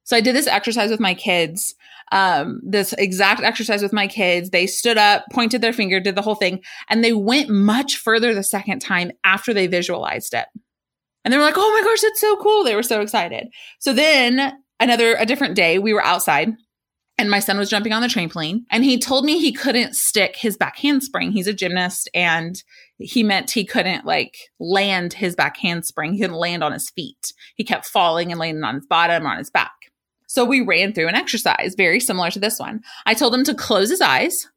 So 0.03 0.15
I 0.15 0.21
did 0.21 0.35
this 0.35 0.47
exercise 0.47 0.89
with 0.89 0.99
my 0.99 1.13
kids. 1.13 1.75
Um, 2.11 2.61
this 2.63 2.93
exact 2.93 3.41
exercise 3.41 3.81
with 3.81 3.91
my 3.91 4.07
kids. 4.07 4.49
They 4.49 4.67
stood 4.67 4.97
up, 4.97 5.25
pointed 5.33 5.61
their 5.61 5.73
finger, 5.73 5.99
did 5.99 6.15
the 6.15 6.21
whole 6.21 6.35
thing, 6.35 6.61
and 6.89 7.03
they 7.03 7.11
went 7.11 7.49
much 7.49 7.97
further 7.97 8.33
the 8.33 8.43
second 8.43 8.79
time 8.79 9.11
after 9.25 9.53
they 9.53 9.67
visualized 9.67 10.33
it. 10.33 10.45
And 11.25 11.33
they 11.33 11.37
were 11.37 11.43
like, 11.43 11.57
"Oh 11.57 11.71
my 11.71 11.83
gosh, 11.83 12.01
that's 12.01 12.21
so 12.21 12.37
cool!" 12.37 12.63
They 12.63 12.75
were 12.75 12.83
so 12.83 13.01
excited. 13.01 13.49
So 13.79 13.91
then 13.91 14.53
another 14.79 15.15
a 15.15 15.25
different 15.25 15.55
day, 15.55 15.79
we 15.79 15.93
were 15.93 16.03
outside 16.03 16.53
and 17.17 17.29
my 17.29 17.39
son 17.39 17.57
was 17.57 17.69
jumping 17.69 17.93
on 17.93 18.01
the 18.01 18.07
trampoline 18.07 18.61
and 18.69 18.85
he 18.85 18.99
told 18.99 19.25
me 19.25 19.39
he 19.39 19.51
couldn't 19.51 19.95
stick 19.95 20.35
his 20.37 20.55
back 20.55 20.77
handspring. 20.77 21.31
He's 21.31 21.47
a 21.47 21.53
gymnast 21.53 22.09
and 22.13 22.61
he 22.99 23.23
meant 23.23 23.51
he 23.51 23.65
couldn't 23.65 24.05
like 24.05 24.37
land 24.59 25.13
his 25.13 25.35
back 25.35 25.57
handspring. 25.57 26.13
He 26.13 26.19
couldn't 26.19 26.35
land 26.35 26.63
on 26.63 26.71
his 26.71 26.89
feet. 26.89 27.33
He 27.55 27.63
kept 27.63 27.85
falling 27.85 28.31
and 28.31 28.39
landing 28.39 28.63
on 28.63 28.75
his 28.75 28.85
bottom 28.85 29.25
or 29.25 29.29
on 29.29 29.37
his 29.37 29.49
back. 29.49 29.71
So 30.27 30.43
we 30.43 30.61
ran 30.61 30.93
through 30.93 31.07
an 31.07 31.15
exercise 31.15 31.75
very 31.77 31.99
similar 31.99 32.31
to 32.31 32.39
this 32.39 32.59
one. 32.59 32.81
I 33.05 33.13
told 33.13 33.33
him 33.33 33.43
to 33.45 33.53
close 33.53 33.89
his 33.89 34.01
eyes, 34.01 34.47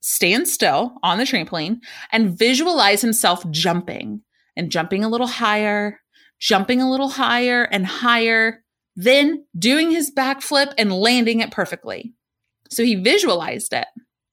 stand 0.00 0.48
still 0.48 0.94
on 1.02 1.18
the 1.18 1.24
trampoline 1.24 1.78
and 2.10 2.38
visualize 2.38 3.02
himself 3.02 3.48
jumping 3.50 4.22
and 4.56 4.70
jumping 4.70 5.04
a 5.04 5.08
little 5.08 5.26
higher, 5.26 6.00
jumping 6.38 6.80
a 6.80 6.90
little 6.90 7.10
higher 7.10 7.64
and 7.64 7.86
higher 7.86 8.62
then 8.96 9.44
doing 9.58 9.90
his 9.90 10.12
backflip 10.14 10.74
and 10.76 10.92
landing 10.92 11.40
it 11.40 11.50
perfectly. 11.50 12.12
So 12.70 12.84
he 12.84 12.96
visualized 12.96 13.72
it 13.72 13.86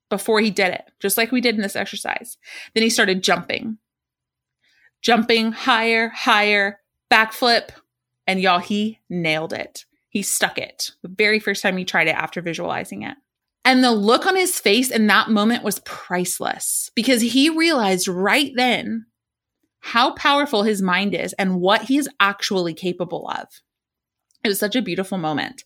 before 0.09 0.39
he 0.39 0.51
did 0.51 0.73
it, 0.73 0.85
just 0.99 1.17
like 1.17 1.31
we 1.31 1.41
did 1.41 1.55
in 1.55 1.61
this 1.61 1.75
exercise. 1.75 2.37
Then 2.73 2.83
he 2.83 2.89
started 2.89 3.23
jumping, 3.23 3.77
jumping 5.01 5.51
higher, 5.51 6.09
higher, 6.09 6.79
backflip. 7.11 7.69
And 8.25 8.39
y'all, 8.41 8.59
he 8.59 8.99
nailed 9.09 9.53
it. 9.53 9.85
He 10.09 10.21
stuck 10.21 10.57
it 10.57 10.91
the 11.01 11.09
very 11.09 11.39
first 11.39 11.61
time 11.61 11.77
he 11.77 11.85
tried 11.85 12.07
it 12.07 12.15
after 12.15 12.41
visualizing 12.41 13.03
it. 13.03 13.15
And 13.65 13.83
the 13.83 13.91
look 13.91 14.25
on 14.25 14.35
his 14.35 14.59
face 14.59 14.89
in 14.89 15.07
that 15.07 15.29
moment 15.29 15.63
was 15.63 15.79
priceless 15.79 16.89
because 16.95 17.21
he 17.21 17.49
realized 17.49 18.07
right 18.07 18.51
then 18.55 19.05
how 19.79 20.13
powerful 20.15 20.63
his 20.63 20.81
mind 20.81 21.13
is 21.13 21.33
and 21.33 21.59
what 21.59 21.83
he 21.83 21.97
is 21.97 22.09
actually 22.19 22.73
capable 22.73 23.29
of. 23.29 23.47
It 24.43 24.47
was 24.47 24.59
such 24.59 24.75
a 24.75 24.81
beautiful 24.81 25.17
moment. 25.17 25.65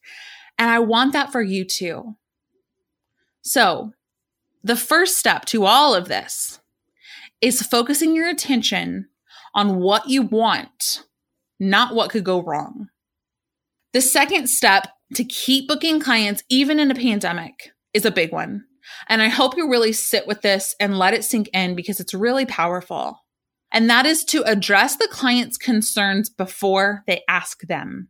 And 0.58 0.70
I 0.70 0.80
want 0.80 1.14
that 1.14 1.32
for 1.32 1.42
you 1.42 1.64
too. 1.64 2.16
So, 3.44 3.94
the 4.64 4.76
first 4.76 5.18
step 5.18 5.46
to 5.46 5.66
all 5.66 5.96
of 5.96 6.08
this 6.08 6.60
is 7.42 7.62
focusing 7.62 8.16
your 8.16 8.30
attention 8.30 9.08
on 9.56 9.80
what 9.80 10.08
you 10.08 10.22
want, 10.22 11.04
not 11.60 11.96
what 11.96 12.12
could 12.12 12.24
go 12.24 12.42
wrong. 12.42 12.88
The 13.94 14.02
second 14.02 14.48
step 14.48 14.88
to 15.16 15.24
keep 15.24 15.68
booking 15.68 16.00
clients, 16.00 16.44
even 16.50 16.80
in 16.80 16.92
a 16.92 16.96
pandemic, 16.96 17.72
is 17.94 18.06
a 18.06 18.12
big 18.12 18.32
one. 18.32 18.64
And 19.10 19.22
I 19.22 19.28
hope 19.28 19.58
you 19.58 19.70
really 19.70 19.92
sit 19.92 20.28
with 20.28 20.42
this 20.42 20.76
and 20.80 20.98
let 20.98 21.14
it 21.14 21.24
sink 21.24 21.50
in 21.54 21.76
because 21.76 22.00
it's 22.00 22.14
really 22.14 22.46
powerful. 22.46 23.18
And 23.72 23.90
that 23.90 24.06
is 24.06 24.24
to 24.26 24.44
address 24.44 24.96
the 24.96 25.10
client's 25.12 25.58
concerns 25.58 26.30
before 26.30 27.04
they 27.08 27.22
ask 27.28 27.62
them. 27.62 28.10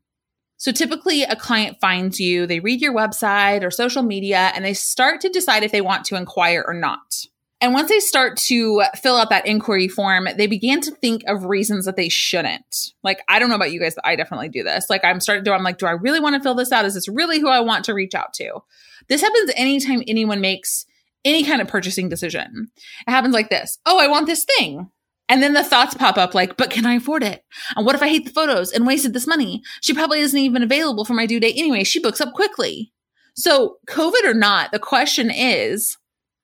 So 0.62 0.72
typically 0.72 1.24
a 1.24 1.36
client 1.36 1.78
finds 1.82 2.20
you, 2.20 2.46
they 2.46 2.60
read 2.60 2.82
your 2.82 2.94
website 2.94 3.64
or 3.64 3.72
social 3.72 4.04
media, 4.04 4.52
and 4.54 4.64
they 4.64 4.76
start 4.76 5.20
to 5.22 5.30
decide 5.30 5.64
if 5.64 5.72
they 5.72 5.82
want 5.82 6.06
to 6.06 6.16
inquire 6.16 6.64
or 6.68 6.76
not. 6.76 7.26
And 7.60 7.74
once 7.74 7.90
they 7.90 8.00
start 8.00 8.38
to 8.38 8.84
fill 9.02 9.18
out 9.18 9.32
that 9.32 9.48
inquiry 9.48 9.88
form, 9.88 10.28
they 10.38 10.46
begin 10.46 10.80
to 10.82 10.92
think 10.92 11.24
of 11.26 11.46
reasons 11.46 11.86
that 11.86 11.96
they 11.96 12.10
shouldn't. 12.10 12.94
Like, 13.02 13.24
I 13.28 13.40
don't 13.40 13.50
know 13.50 13.56
about 13.56 13.72
you 13.72 13.80
guys, 13.80 13.96
but 13.96 14.06
I 14.06 14.16
definitely 14.16 14.50
do 14.50 14.62
this. 14.62 14.88
Like, 14.88 15.04
I'm 15.04 15.20
starting 15.20 15.44
to, 15.46 15.52
I'm 15.52 15.64
like, 15.64 15.80
do 15.80 15.88
I 15.88 15.94
really 15.94 16.20
want 16.20 16.36
to 16.36 16.44
fill 16.44 16.54
this 16.54 16.72
out? 16.72 16.86
Is 16.86 16.94
this 16.94 17.08
really 17.10 17.40
who 17.40 17.50
I 17.50 17.62
want 17.62 17.86
to 17.86 17.96
reach 17.96 18.14
out 18.14 18.32
to? 18.36 18.60
This 19.08 19.22
happens 19.22 19.52
anytime 19.56 20.04
anyone 20.08 20.42
makes 20.42 20.86
any 21.26 21.44
kind 21.44 21.60
of 21.60 21.70
purchasing 21.70 22.08
decision. 22.08 22.70
It 23.08 23.10
happens 23.10 23.34
like 23.34 23.50
this. 23.50 23.80
Oh, 23.88 23.98
I 23.98 24.06
want 24.06 24.28
this 24.28 24.44
thing. 24.44 24.92
And 25.32 25.42
then 25.42 25.54
the 25.54 25.64
thoughts 25.64 25.94
pop 25.94 26.18
up 26.18 26.36
like, 26.36 26.58
but 26.58 26.70
can 26.70 26.86
I 26.86 26.96
afford 26.96 27.24
it? 27.24 27.46
And 27.78 27.86
what 27.86 27.96
if 27.96 28.04
I 28.04 28.10
hate 28.10 28.26
the 28.26 28.34
photos 28.34 28.74
and 28.74 28.86
wasted 28.86 29.14
this 29.14 29.26
money? 29.26 29.62
She 29.80 29.94
probably 29.94 30.20
isn't 30.20 30.38
even 30.38 30.62
available 30.62 31.06
for 31.06 31.14
my 31.14 31.26
due 31.26 31.40
date 31.40 31.56
anyway. 31.58 31.86
She 31.86 32.02
books 32.02 32.20
up 32.20 32.34
quickly. 32.34 32.92
So, 33.34 33.78
COVID 33.88 34.26
or 34.26 34.34
not, 34.34 34.74
the 34.74 34.78
question 34.78 35.32
is, 35.32 35.98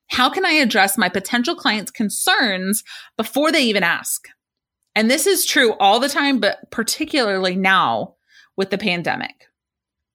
how 0.08 0.30
can 0.30 0.46
I 0.46 0.52
address 0.52 0.98
my 0.98 1.10
potential 1.10 1.54
clients' 1.54 1.92
concerns 1.92 2.82
before 3.18 3.52
they 3.52 3.64
even 3.64 3.84
ask? 3.84 4.30
And 4.96 5.12
this 5.12 5.28
is 5.28 5.46
true 5.46 5.74
all 5.82 6.00
the 6.00 6.08
time, 6.08 6.40
but 6.40 6.72
particularly 6.72 7.58
now 7.58 8.16
with 8.56 8.70
the 8.70 8.78
pandemic. 8.78 9.48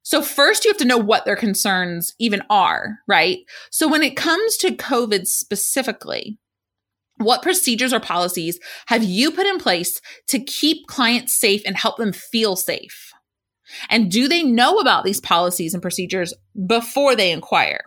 So, 0.01 0.23
first, 0.23 0.65
you 0.65 0.71
have 0.71 0.79
to 0.79 0.85
know 0.85 0.97
what 0.97 1.25
their 1.25 1.35
concerns 1.35 2.15
even 2.17 2.41
are, 2.49 2.97
right? 3.07 3.37
So, 3.69 3.87
when 3.87 4.01
it 4.01 4.17
comes 4.17 4.57
to 4.57 4.75
COVID 4.75 5.27
specifically, 5.27 6.39
what 7.17 7.41
procedures 7.41 7.93
or 7.93 7.99
policies 7.99 8.59
have 8.87 9.03
you 9.03 9.31
put 9.31 9.45
in 9.45 9.57
place 9.57 10.01
to 10.27 10.39
keep 10.39 10.87
clients 10.87 11.33
safe 11.33 11.61
and 11.65 11.77
help 11.77 11.97
them 11.97 12.13
feel 12.13 12.55
safe? 12.55 13.11
And 13.89 14.11
do 14.11 14.27
they 14.27 14.43
know 14.43 14.77
about 14.77 15.03
these 15.03 15.21
policies 15.21 15.73
and 15.73 15.81
procedures 15.81 16.33
before 16.67 17.15
they 17.15 17.31
inquire? 17.31 17.81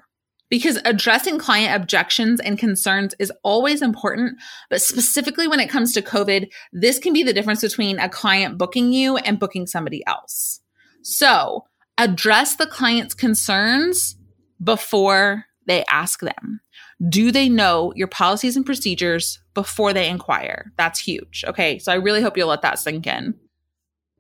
Because 0.48 0.78
addressing 0.84 1.38
client 1.38 1.74
objections 1.74 2.40
and 2.40 2.58
concerns 2.58 3.14
is 3.18 3.32
always 3.42 3.82
important, 3.82 4.38
but 4.70 4.80
specifically 4.80 5.48
when 5.48 5.58
it 5.58 5.68
comes 5.68 5.92
to 5.92 6.02
COVID, 6.02 6.48
this 6.72 6.98
can 7.00 7.12
be 7.12 7.24
the 7.24 7.32
difference 7.32 7.62
between 7.62 7.98
a 7.98 8.08
client 8.08 8.56
booking 8.56 8.92
you 8.92 9.16
and 9.16 9.40
booking 9.40 9.66
somebody 9.66 10.06
else. 10.06 10.60
So 11.02 11.64
address 11.98 12.56
the 12.56 12.66
client's 12.66 13.14
concerns 13.14 14.16
before 14.62 15.46
they 15.66 15.84
ask 15.86 16.20
them. 16.20 16.60
Do 17.08 17.30
they 17.30 17.48
know 17.48 17.92
your 17.94 18.08
policies 18.08 18.56
and 18.56 18.64
procedures 18.64 19.40
before 19.54 19.92
they 19.92 20.08
inquire? 20.08 20.72
That's 20.76 20.98
huge. 20.98 21.44
Okay. 21.46 21.78
So 21.78 21.92
I 21.92 21.96
really 21.96 22.22
hope 22.22 22.36
you'll 22.36 22.48
let 22.48 22.62
that 22.62 22.78
sink 22.78 23.06
in. 23.06 23.34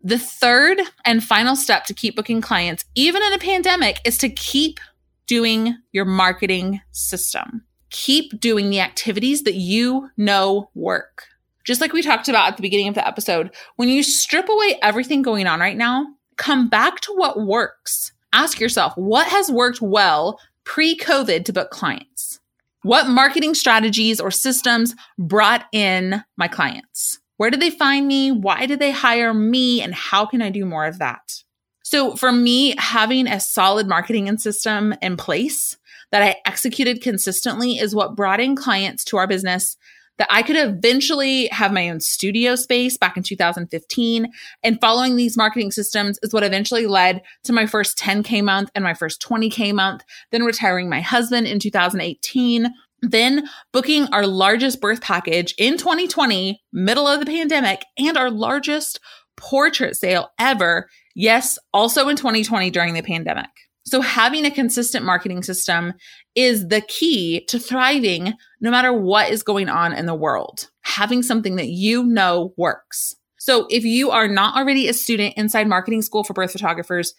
The 0.02 0.18
third 0.18 0.80
and 1.04 1.24
final 1.24 1.56
step 1.56 1.84
to 1.86 1.94
keep 1.94 2.16
booking 2.16 2.40
clients, 2.40 2.84
even 2.94 3.22
in 3.22 3.32
a 3.32 3.38
pandemic, 3.38 4.00
is 4.04 4.18
to 4.18 4.28
keep 4.28 4.78
doing 5.26 5.76
your 5.92 6.04
marketing 6.04 6.80
system. 6.92 7.64
Keep 7.90 8.40
doing 8.40 8.70
the 8.70 8.80
activities 8.80 9.42
that 9.44 9.54
you 9.54 10.10
know 10.16 10.70
work. 10.74 11.24
Just 11.64 11.80
like 11.80 11.92
we 11.92 12.02
talked 12.02 12.28
about 12.28 12.46
at 12.48 12.56
the 12.56 12.62
beginning 12.62 12.88
of 12.88 12.94
the 12.94 13.06
episode, 13.06 13.50
when 13.76 13.88
you 13.88 14.02
strip 14.02 14.48
away 14.48 14.78
everything 14.82 15.22
going 15.22 15.46
on 15.48 15.58
right 15.58 15.76
now, 15.76 16.06
come 16.36 16.68
back 16.68 17.00
to 17.00 17.12
what 17.14 17.40
works. 17.40 18.12
Ask 18.32 18.60
yourself, 18.60 18.92
what 18.96 19.26
has 19.26 19.50
worked 19.50 19.80
well 19.80 20.38
pre 20.62 20.96
COVID 20.96 21.44
to 21.46 21.52
book 21.52 21.70
clients? 21.70 22.38
What 22.86 23.08
marketing 23.08 23.54
strategies 23.56 24.20
or 24.20 24.30
systems 24.30 24.94
brought 25.18 25.64
in 25.72 26.22
my 26.36 26.46
clients? 26.46 27.18
Where 27.36 27.50
did 27.50 27.58
they 27.58 27.70
find 27.70 28.06
me? 28.06 28.30
Why 28.30 28.66
did 28.66 28.78
they 28.78 28.92
hire 28.92 29.34
me? 29.34 29.82
And 29.82 29.92
how 29.92 30.24
can 30.24 30.40
I 30.40 30.50
do 30.50 30.64
more 30.64 30.86
of 30.86 31.00
that? 31.00 31.42
So 31.82 32.14
for 32.14 32.30
me, 32.30 32.76
having 32.78 33.26
a 33.26 33.40
solid 33.40 33.88
marketing 33.88 34.28
and 34.28 34.40
system 34.40 34.94
in 35.02 35.16
place 35.16 35.76
that 36.12 36.22
I 36.22 36.36
executed 36.46 37.02
consistently 37.02 37.72
is 37.72 37.92
what 37.92 38.14
brought 38.14 38.38
in 38.38 38.54
clients 38.54 39.02
to 39.06 39.16
our 39.16 39.26
business 39.26 39.76
that 40.18 40.28
I 40.30 40.42
could 40.42 40.56
eventually 40.56 41.48
have 41.48 41.72
my 41.72 41.88
own 41.88 42.00
studio 42.00 42.56
space 42.56 42.96
back 42.96 43.16
in 43.16 43.22
2015. 43.22 44.32
And 44.62 44.80
following 44.80 45.16
these 45.16 45.36
marketing 45.36 45.70
systems 45.72 46.18
is 46.22 46.32
what 46.32 46.42
eventually 46.42 46.86
led 46.86 47.22
to 47.44 47.52
my 47.52 47.66
first 47.66 47.98
10K 47.98 48.42
month 48.42 48.70
and 48.74 48.82
my 48.82 48.94
first 48.94 49.20
20K 49.22 49.74
month, 49.74 50.02
then 50.32 50.44
retiring 50.44 50.88
my 50.88 51.00
husband 51.00 51.46
in 51.46 51.58
2018. 51.58 52.72
Then 53.02 53.46
booking 53.72 54.06
our 54.06 54.26
largest 54.26 54.80
birth 54.80 55.02
package 55.02 55.54
in 55.58 55.76
2020, 55.76 56.62
middle 56.72 57.06
of 57.06 57.20
the 57.20 57.26
pandemic, 57.26 57.84
and 57.98 58.16
our 58.16 58.30
largest 58.30 59.00
portrait 59.36 59.96
sale 59.96 60.30
ever. 60.38 60.88
Yes, 61.14 61.58
also 61.74 62.08
in 62.08 62.16
2020 62.16 62.70
during 62.70 62.94
the 62.94 63.02
pandemic. 63.02 63.50
So 63.86 64.00
having 64.00 64.44
a 64.44 64.50
consistent 64.50 65.04
marketing 65.04 65.42
system 65.44 65.94
is 66.34 66.68
the 66.68 66.80
key 66.80 67.44
to 67.46 67.58
thriving 67.58 68.34
no 68.60 68.70
matter 68.70 68.92
what 68.92 69.30
is 69.30 69.44
going 69.44 69.68
on 69.68 69.92
in 69.92 70.06
the 70.06 70.14
world. 70.14 70.70
Having 70.82 71.22
something 71.22 71.56
that 71.56 71.68
you 71.68 72.04
know 72.04 72.52
works. 72.56 73.14
So 73.38 73.66
if 73.70 73.84
you 73.84 74.10
are 74.10 74.26
not 74.26 74.56
already 74.56 74.88
a 74.88 74.92
student 74.92 75.34
inside 75.36 75.68
marketing 75.68 76.02
school 76.02 76.24
for 76.24 76.34
birth 76.34 76.50
photographers, 76.50 77.14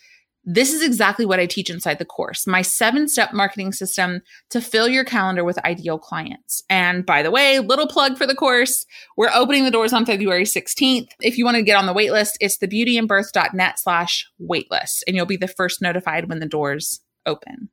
this 0.49 0.71
is 0.71 0.81
exactly 0.81 1.25
what 1.25 1.41
I 1.41 1.45
teach 1.45 1.69
inside 1.69 1.99
the 1.99 2.05
course 2.05 2.47
my 2.47 2.61
seven 2.61 3.09
step 3.09 3.33
marketing 3.33 3.73
system 3.73 4.21
to 4.49 4.61
fill 4.61 4.87
your 4.87 5.03
calendar 5.03 5.43
with 5.43 5.63
ideal 5.65 5.99
clients. 5.99 6.63
And 6.69 7.05
by 7.05 7.21
the 7.21 7.29
way, 7.29 7.59
little 7.59 7.87
plug 7.87 8.17
for 8.17 8.25
the 8.25 8.33
course. 8.33 8.85
We're 9.17 9.29
opening 9.33 9.65
the 9.65 9.71
doors 9.71 9.91
on 9.91 10.05
February 10.05 10.45
16th. 10.45 11.09
If 11.21 11.37
you 11.37 11.43
want 11.43 11.57
to 11.57 11.63
get 11.63 11.75
on 11.75 11.85
the 11.85 11.93
waitlist, 11.93 12.35
it's 12.39 12.57
thebeautyinbirth.net 12.57 13.79
slash 13.79 14.25
waitlist, 14.41 15.03
and 15.05 15.15
you'll 15.15 15.25
be 15.25 15.37
the 15.37 15.47
first 15.49 15.81
notified 15.81 16.29
when 16.29 16.39
the 16.39 16.45
doors 16.45 17.01
open. 17.25 17.69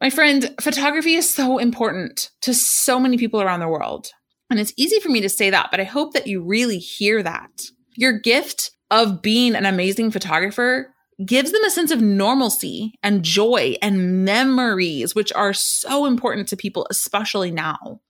My 0.00 0.10
friend, 0.10 0.54
photography 0.60 1.14
is 1.14 1.28
so 1.28 1.56
important 1.56 2.30
to 2.42 2.52
so 2.52 3.00
many 3.00 3.16
people 3.16 3.40
around 3.40 3.60
the 3.60 3.68
world. 3.68 4.10
And 4.50 4.60
it's 4.60 4.74
easy 4.76 5.00
for 5.00 5.08
me 5.08 5.22
to 5.22 5.30
say 5.30 5.48
that, 5.48 5.70
but 5.70 5.80
I 5.80 5.84
hope 5.84 6.12
that 6.12 6.26
you 6.26 6.42
really 6.42 6.78
hear 6.78 7.22
that. 7.22 7.62
Your 7.96 8.12
gift 8.18 8.72
of 8.90 9.22
being 9.22 9.54
an 9.54 9.64
amazing 9.64 10.10
photographer 10.10 10.93
gives 11.24 11.52
them 11.52 11.64
a 11.64 11.70
sense 11.70 11.90
of 11.90 12.00
normalcy 12.00 12.94
and 13.02 13.22
joy 13.22 13.76
and 13.82 14.24
memories, 14.24 15.14
which 15.14 15.32
are 15.32 15.52
so 15.52 16.06
important 16.06 16.48
to 16.48 16.56
people, 16.56 16.86
especially 16.90 17.50
now. 17.50 18.00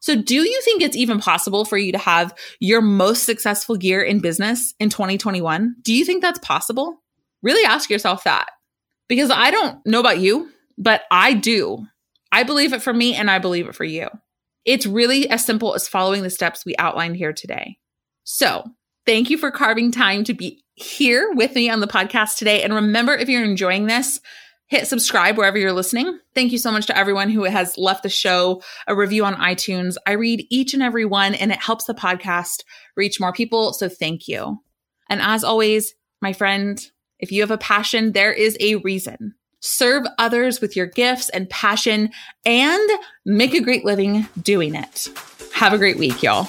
So, 0.00 0.16
do 0.16 0.34
you 0.34 0.60
think 0.62 0.82
it's 0.82 0.96
even 0.96 1.20
possible 1.20 1.64
for 1.64 1.78
you 1.78 1.92
to 1.92 1.98
have 1.98 2.34
your 2.58 2.82
most 2.82 3.22
successful 3.24 3.78
year 3.78 4.02
in 4.02 4.18
business 4.18 4.74
in 4.80 4.90
2021? 4.90 5.76
Do 5.82 5.94
you 5.94 6.04
think 6.04 6.22
that's 6.22 6.40
possible? 6.40 7.00
Really 7.40 7.64
ask 7.64 7.88
yourself 7.88 8.24
that 8.24 8.48
because 9.08 9.30
I 9.30 9.50
don't 9.50 9.84
know 9.86 10.00
about 10.00 10.18
you, 10.18 10.50
but 10.76 11.02
I 11.10 11.34
do. 11.34 11.86
I 12.32 12.42
believe 12.42 12.72
it 12.72 12.82
for 12.82 12.92
me 12.92 13.14
and 13.14 13.30
I 13.30 13.38
believe 13.38 13.68
it 13.68 13.74
for 13.74 13.84
you. 13.84 14.08
It's 14.64 14.86
really 14.86 15.28
as 15.28 15.44
simple 15.44 15.74
as 15.74 15.88
following 15.88 16.22
the 16.22 16.30
steps 16.30 16.64
we 16.64 16.74
outlined 16.78 17.16
here 17.16 17.32
today. 17.32 17.78
So, 18.24 18.64
thank 19.06 19.30
you 19.30 19.38
for 19.38 19.50
carving 19.50 19.90
time 19.90 20.24
to 20.24 20.34
be 20.34 20.64
here 20.74 21.30
with 21.34 21.54
me 21.54 21.68
on 21.70 21.80
the 21.80 21.86
podcast 21.86 22.36
today. 22.36 22.62
And 22.62 22.74
remember, 22.74 23.14
if 23.14 23.28
you're 23.28 23.44
enjoying 23.44 23.86
this, 23.86 24.20
hit 24.66 24.86
subscribe 24.86 25.36
wherever 25.36 25.58
you're 25.58 25.72
listening. 25.72 26.18
Thank 26.34 26.52
you 26.52 26.58
so 26.58 26.72
much 26.72 26.86
to 26.86 26.96
everyone 26.96 27.28
who 27.28 27.44
has 27.44 27.76
left 27.76 28.02
the 28.02 28.08
show 28.08 28.62
a 28.86 28.94
review 28.94 29.24
on 29.24 29.34
iTunes. 29.34 29.96
I 30.06 30.12
read 30.12 30.46
each 30.50 30.72
and 30.72 30.82
every 30.82 31.04
one, 31.04 31.34
and 31.34 31.52
it 31.52 31.58
helps 31.58 31.84
the 31.84 31.94
podcast 31.94 32.62
reach 32.96 33.20
more 33.20 33.32
people. 33.32 33.72
So 33.74 33.88
thank 33.88 34.28
you. 34.28 34.58
And 35.10 35.20
as 35.20 35.44
always, 35.44 35.94
my 36.22 36.32
friend, 36.32 36.80
if 37.18 37.30
you 37.30 37.42
have 37.42 37.50
a 37.50 37.58
passion, 37.58 38.12
there 38.12 38.32
is 38.32 38.56
a 38.60 38.76
reason. 38.76 39.34
Serve 39.60 40.04
others 40.18 40.60
with 40.60 40.74
your 40.74 40.86
gifts 40.86 41.28
and 41.28 41.48
passion 41.48 42.10
and 42.44 42.90
make 43.24 43.54
a 43.54 43.60
great 43.60 43.84
living 43.84 44.26
doing 44.40 44.74
it. 44.74 45.08
Have 45.54 45.72
a 45.72 45.78
great 45.78 45.98
week, 45.98 46.22
y'all. 46.22 46.48